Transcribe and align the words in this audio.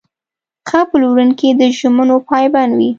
ښه 0.67 0.79
پلورونکی 0.89 1.49
د 1.59 1.61
ژمنو 1.77 2.17
پابند 2.29 2.71
وي. 2.77 2.89